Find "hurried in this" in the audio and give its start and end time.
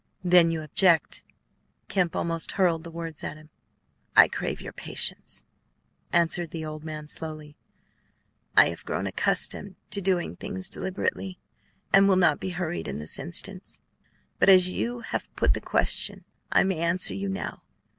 12.49-13.19